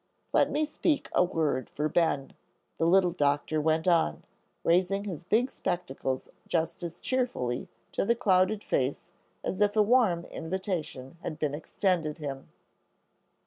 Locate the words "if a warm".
9.61-10.25